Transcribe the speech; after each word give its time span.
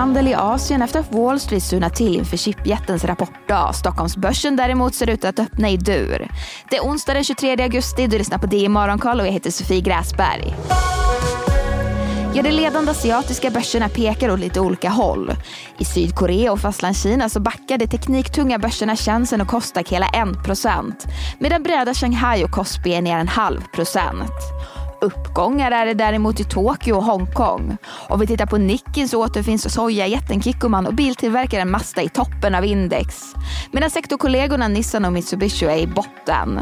handel 0.00 0.28
i 0.28 0.34
Asien 0.34 0.82
efter 0.82 1.00
att 1.00 1.12
Wall 1.12 1.40
Street 1.40 1.62
surnat 1.62 1.94
till 1.94 2.14
inför 2.14 2.36
chipjättens 2.36 3.04
rapportdag. 3.04 3.72
Stockholmsbörsen 3.74 4.56
däremot 4.56 4.94
ser 4.94 5.10
ut 5.10 5.24
att 5.24 5.38
öppna 5.38 5.70
i 5.70 5.76
dur. 5.76 6.28
Det 6.70 6.76
är 6.76 6.80
onsdag 6.80 7.14
den 7.14 7.24
23 7.24 7.62
augusti. 7.62 8.06
Du 8.06 8.18
lyssnar 8.18 8.38
på 8.38 8.46
DI 8.46 8.68
Morgonkoll 8.68 9.20
och 9.20 9.26
jag 9.26 9.32
heter 9.32 9.50
Sofie 9.50 9.80
Gräsberg. 9.80 10.54
Ja, 12.34 12.42
de 12.42 12.50
ledande 12.50 12.90
asiatiska 12.90 13.50
börserna 13.50 13.88
pekar 13.88 14.30
åt 14.30 14.40
lite 14.40 14.60
olika 14.60 14.88
håll. 14.88 15.32
I 15.78 15.84
Sydkorea 15.84 16.52
och 16.52 16.60
Fastlandskina 16.60 17.28
så 17.28 17.40
backar 17.40 17.78
de 17.78 17.86
tekniktunga 17.86 18.58
börserna 18.58 18.96
Shenzhen 18.96 19.40
och 19.40 19.48
Kostak 19.48 19.88
hela 19.88 20.06
1%. 20.06 20.92
Medan 21.38 21.62
breda 21.62 21.94
Shanghai 21.94 22.44
och 22.44 22.50
Kospi 22.50 22.94
är 22.94 23.02
ner 23.02 23.18
en 23.18 23.28
halv 23.28 23.60
procent. 23.74 24.32
Uppgångar 25.00 25.70
är 25.70 25.86
det 25.86 25.94
däremot 25.94 26.40
i 26.40 26.44
Tokyo 26.44 26.96
och 26.96 27.04
Hongkong. 27.04 27.76
Om 28.08 28.20
vi 28.20 28.26
tittar 28.26 28.46
på 28.46 28.58
Nikkei 28.58 29.08
så 29.08 29.24
återfinns 29.24 29.74
sojajätten 29.74 30.42
Kikkoman 30.42 30.86
och 30.86 30.94
biltillverkaren 30.94 31.70
Mazda 31.70 32.02
i 32.02 32.08
toppen 32.08 32.54
av 32.54 32.64
index. 32.64 33.34
Medan 33.72 33.90
sektorkollegorna 33.90 34.68
Nissan 34.68 35.04
och 35.04 35.12
Mitsubishi 35.12 35.66
är 35.66 35.76
i 35.76 35.86
botten. 35.86 36.60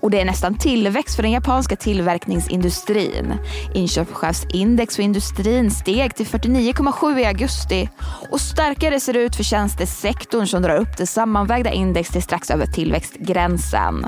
Och 0.00 0.10
det 0.10 0.20
är 0.20 0.24
nästan 0.24 0.58
tillväxt 0.58 1.16
för 1.16 1.22
den 1.22 1.32
japanska 1.32 1.76
tillverkningsindustrin. 1.76 3.34
Inköpschefsindex 3.74 4.96
för 4.96 5.02
industrin 5.02 5.70
steg 5.70 6.14
till 6.14 6.26
49,7 6.26 7.18
i 7.18 7.24
augusti 7.24 7.88
och 8.30 8.40
starkare 8.40 9.00
ser 9.00 9.12
det 9.12 9.22
ut 9.22 9.36
för 9.36 9.44
tjänstesektorn 9.44 10.46
som 10.46 10.62
drar 10.62 10.76
upp 10.76 10.96
det 10.96 11.06
sammanvägda 11.06 11.70
index 11.70 12.10
till 12.10 12.22
strax 12.22 12.50
över 12.50 12.66
tillväxtgränsen. 12.66 14.06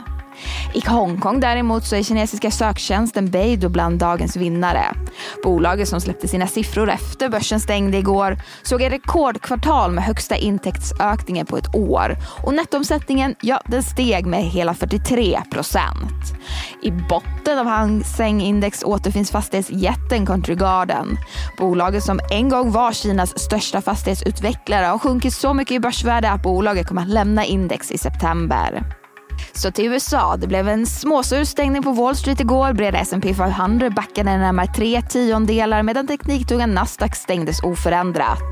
I 0.75 0.83
Hongkong 0.87 1.41
däremot 1.41 1.85
så 1.85 1.97
är 1.97 2.03
kinesiska 2.03 2.51
söktjänsten 2.51 3.31
Beidou 3.31 3.69
bland 3.69 3.99
dagens 3.99 4.37
vinnare. 4.37 4.85
Bolaget 5.45 5.89
som 5.89 6.01
släppte 6.01 6.29
sina 6.29 6.47
siffror 6.47 6.91
efter 6.91 7.29
börsen 7.29 7.61
stängde 7.61 7.99
igår 7.99 8.39
såg 8.63 8.83
ett 8.83 8.93
rekordkvartal 8.93 9.93
med 9.93 10.05
högsta 10.05 10.37
intäktsökningen 10.37 11.47
på 11.47 11.57
ett 11.57 11.75
år. 11.75 12.17
Och 12.43 12.55
nettoomsättningen, 12.55 13.35
ja 13.41 13.61
den 13.67 13.83
steg 13.83 14.27
med 14.27 14.45
hela 14.45 14.75
43 14.75 15.41
procent. 15.51 16.35
I 16.83 16.91
botten 16.91 17.59
av 17.59 17.67
Hang 17.67 18.05
Seng-index 18.05 18.83
återfinns 18.83 19.31
fastighetsjätten 19.31 20.27
Country 20.27 20.55
Garden. 20.55 21.19
Bolaget 21.59 22.05
som 22.05 22.21
en 22.31 22.49
gång 22.49 22.73
var 22.73 22.93
Kinas 22.93 23.39
största 23.39 23.83
fastighetsutvecklare 23.83 24.87
har 24.87 24.99
sjunkit 24.99 25.35
så 25.35 25.55
mycket 25.55 25.75
i 25.75 25.81
börsvärde 25.81 26.31
att 26.31 26.43
bolaget 26.43 26.87
kommer 26.87 27.03
att 27.03 27.09
lämna 27.09 27.45
index 27.45 27.91
i 27.91 27.99
september. 27.99 28.85
Så 29.53 29.71
till 29.71 29.85
USA. 29.85 30.37
Det 30.37 30.47
blev 30.47 30.69
en 30.69 30.87
småsur 30.87 31.45
stängning 31.45 31.83
på 31.83 31.93
Wall 31.93 32.17
Street 32.17 32.41
igår. 32.41 32.73
Breda 32.73 32.99
S&P 32.99 33.35
500 33.35 33.91
backade 33.91 34.37
närmare 34.37 34.67
tre 34.67 35.03
tiondelar 35.03 35.83
medan 35.83 36.07
tekniktunga 36.07 36.67
Nasdaq 36.67 37.17
stängdes 37.17 37.63
oförändrat. 37.63 38.43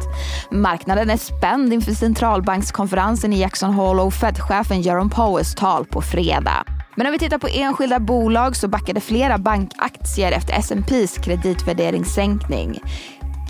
Marknaden 0.50 1.10
är 1.10 1.16
spänd 1.16 1.72
inför 1.72 1.92
centralbankskonferensen 1.92 3.32
i 3.32 3.40
Jackson 3.40 3.74
Hole 3.74 4.02
och 4.02 4.14
Fed-chefen 4.14 4.82
Jerome 4.82 5.10
Powells 5.10 5.54
tal 5.54 5.84
på 5.84 6.02
fredag. 6.02 6.64
Men 6.94 7.06
om 7.06 7.12
vi 7.12 7.18
tittar 7.18 7.38
på 7.38 7.48
enskilda 7.48 7.98
bolag 7.98 8.56
så 8.56 8.68
backade 8.68 9.00
flera 9.00 9.38
bankaktier 9.38 10.32
efter 10.32 10.54
S&P's 10.54 11.22
kreditvärderingssänkning. 11.22 12.80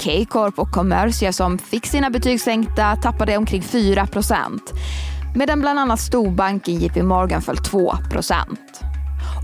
K-Corp 0.05 0.58
och 0.58 0.70
Commercia 0.70 1.33
som 1.33 1.58
fick 1.58 1.86
sina 1.86 2.11
betyg 2.11 2.41
sänkta 2.41 2.96
tappade 2.96 3.36
omkring 3.36 3.62
4 3.62 4.06
medan 5.34 5.61
bland 5.61 5.78
annat 5.78 6.00
storbanken 6.00 6.75
JP 6.75 7.02
Morgan 7.02 7.42
föll 7.42 7.56
2% 7.56 8.44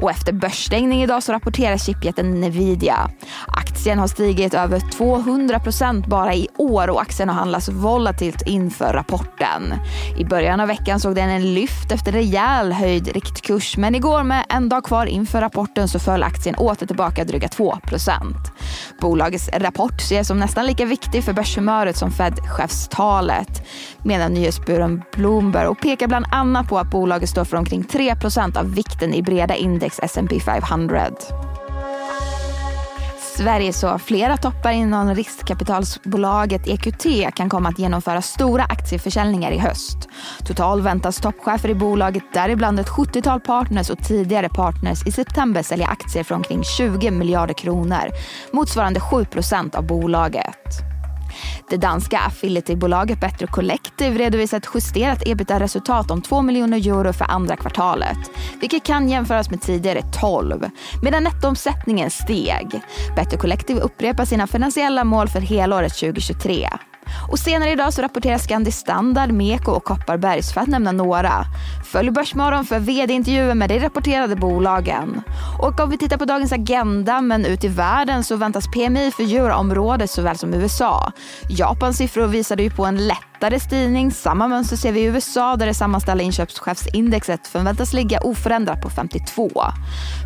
och 0.02 0.10
efter 0.10 0.32
börsstängning 0.32 1.02
idag 1.02 1.22
så 1.22 1.32
rapporterar 1.32 1.76
chipjätten 1.76 2.40
Nvidia. 2.40 3.10
Aktien 3.46 3.98
har 3.98 4.06
stigit 4.06 4.54
över 4.54 4.78
200% 4.78 6.08
bara 6.08 6.34
i 6.34 6.48
år 6.56 6.90
och 6.90 7.02
aktien 7.02 7.28
har 7.28 7.36
handlats 7.36 7.68
volatilt 7.68 8.42
inför 8.46 8.92
rapporten. 8.92 9.74
I 10.18 10.24
början 10.24 10.60
av 10.60 10.68
veckan 10.68 11.00
såg 11.00 11.14
den 11.14 11.30
en 11.30 11.54
lyft 11.54 11.92
efter 11.92 12.12
rejäl 12.12 12.72
höjd 12.72 13.08
riktkurs 13.08 13.76
men 13.76 13.94
igår 13.94 14.22
med 14.22 14.44
en 14.48 14.68
dag 14.68 14.84
kvar 14.84 15.06
inför 15.06 15.40
rapporten 15.40 15.88
så 15.88 15.98
föll 15.98 16.22
aktien 16.22 16.54
åter 16.54 16.86
tillbaka 16.86 17.24
dryga 17.24 17.48
2 17.48 17.78
Bolagets 19.00 19.48
rapport 19.52 20.00
ses 20.00 20.28
som 20.28 20.38
nästan 20.38 20.66
lika 20.66 20.84
viktig 20.84 21.24
för 21.24 21.32
börshumöret 21.32 21.96
som 21.96 22.10
Fed-chefstalet 22.10 23.62
menar 24.02 24.28
nyhetsbyrån 24.28 25.02
Bloomberg 25.12 25.66
och 25.66 25.80
pekar 25.80 26.06
bland 26.06 26.26
annat 26.30 26.68
på 26.68 26.78
att 26.78 26.90
bolaget 26.90 27.28
står 27.28 27.44
för 27.44 27.56
omkring 27.56 27.82
3% 27.82 28.58
av 28.58 28.74
vikten 28.74 29.14
i 29.14 29.22
breda 29.22 29.56
index 29.56 30.00
S&P 30.02 30.40
500. 30.40 31.10
Sverige 33.38 33.72
så 33.72 33.98
flera 33.98 34.36
toppar 34.36 34.70
inom 34.70 35.14
riskkapitalbolaget 35.14 36.66
EQT 36.66 37.34
kan 37.34 37.48
komma 37.48 37.68
att 37.68 37.78
genomföra 37.78 38.22
stora 38.22 38.62
aktieförsäljningar 38.62 39.50
i 39.50 39.58
höst. 39.58 40.08
Total 40.46 40.82
väntas 40.82 41.20
toppchefer 41.20 41.68
i 41.68 41.74
bolaget, 41.74 42.22
däribland 42.32 42.80
ett 42.80 42.88
70-tal 42.88 43.40
partners 43.40 43.90
och 43.90 43.98
tidigare 43.98 44.48
partners 44.48 45.06
i 45.06 45.12
september 45.12 45.62
sälja 45.62 45.86
aktier 45.86 46.24
för 46.24 46.34
omkring 46.34 46.64
20 46.64 47.10
miljarder 47.10 47.54
kronor, 47.54 48.10
motsvarande 48.52 49.00
7 49.00 49.24
procent 49.24 49.74
av 49.74 49.86
bolaget. 49.86 50.97
Det 51.70 51.76
danska 51.76 52.18
affiliatebolaget 52.18 53.20
Better 53.20 53.46
Collective 53.46 54.18
redovisar 54.18 54.58
ett 54.58 54.68
justerat 54.74 55.22
ebitda-resultat 55.26 56.10
om 56.10 56.22
2 56.22 56.42
miljoner 56.42 56.88
euro 56.88 57.12
för 57.12 57.24
andra 57.24 57.56
kvartalet, 57.56 58.18
vilket 58.60 58.84
kan 58.84 59.08
jämföras 59.08 59.50
med 59.50 59.62
tidigare 59.62 60.02
12, 60.20 60.70
medan 61.02 61.24
nettoomsättningen 61.24 62.10
steg. 62.10 62.80
Better 63.16 63.36
Collective 63.36 63.80
upprepar 63.80 64.24
sina 64.24 64.46
finansiella 64.46 65.04
mål 65.04 65.28
för 65.28 65.40
helåret 65.40 65.94
2023. 65.94 66.68
Och 67.30 67.38
senare 67.38 67.70
idag 67.70 67.92
så 67.92 68.02
rapporterar 68.02 68.38
Scandi 68.38 68.72
Standard, 68.72 69.32
Meko 69.32 69.72
och 69.72 69.84
Kopparbergs 69.84 70.52
för 70.52 70.60
att 70.60 70.68
nämna 70.68 70.92
några. 70.92 71.44
Följ 71.84 72.10
Börsmorgon 72.10 72.64
för 72.64 72.78
vd-intervjuer 72.78 73.54
med 73.54 73.68
de 73.68 73.78
rapporterade 73.78 74.36
bolagen. 74.36 75.22
Och 75.58 75.80
om 75.80 75.90
vi 75.90 75.98
tittar 75.98 76.16
på 76.16 76.24
dagens 76.24 76.52
agenda, 76.52 77.20
men 77.20 77.44
ut 77.44 77.64
i 77.64 77.68
världen 77.68 78.24
så 78.24 78.36
väntas 78.36 78.66
PMI 78.66 79.10
för 79.10 79.22
euroområdet 79.22 80.10
såväl 80.10 80.38
som 80.38 80.54
USA. 80.54 81.12
Japans 81.48 81.96
siffror 81.96 82.26
visade 82.26 82.62
ju 82.62 82.70
på 82.70 82.84
en 82.84 83.06
lätt 83.06 83.37
lättare 83.40 83.60
styrning. 83.60 84.10
Samma 84.10 84.48
mönster 84.48 84.76
ser 84.76 84.92
vi 84.92 85.00
i 85.00 85.04
USA 85.04 85.56
där 85.56 85.66
det 85.66 85.74
sammanställda 85.74 86.24
inköpschefsindexet 86.24 87.46
förväntas 87.46 87.92
ligga 87.92 88.20
oförändrat 88.20 88.82
på 88.82 88.90
52. 88.90 89.50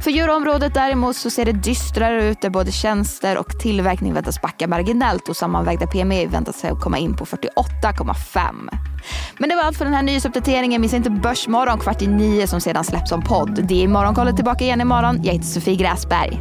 För 0.04 0.10
euroområdet 0.10 0.74
däremot 0.74 1.16
så 1.16 1.30
ser 1.30 1.44
det 1.44 1.52
dystrare 1.52 2.24
ut 2.24 2.40
där 2.40 2.50
både 2.50 2.72
tjänster 2.72 3.38
och 3.38 3.58
tillverkning 3.58 4.14
väntas 4.14 4.40
backa 4.40 4.68
marginellt 4.68 5.28
och 5.28 5.36
sammanvägda 5.36 5.86
PMI 5.86 6.26
väntas 6.26 6.64
komma 6.80 6.98
in 6.98 7.16
på 7.16 7.24
48,5. 7.24 8.68
Men 9.38 9.48
det 9.48 9.54
var 9.54 9.62
allt 9.62 9.78
för 9.78 9.84
den 9.84 9.94
här 9.94 10.02
nyhetsuppdateringen. 10.02 10.80
Missa 10.80 10.96
inte 10.96 11.10
Börsmorgon 11.10 11.78
kvart 11.78 12.02
i 12.02 12.06
nio 12.06 12.46
som 12.46 12.60
sedan 12.60 12.84
släpps 12.84 13.10
som 13.10 13.22
podd. 13.22 13.64
Det 13.68 13.84
är 13.84 13.88
Morgonkollet 13.88 14.36
tillbaka 14.36 14.64
igen 14.64 14.80
imorgon. 14.80 15.20
Jag 15.22 15.32
heter 15.32 15.46
Sofie 15.46 15.76
Gräsberg. 15.76 16.40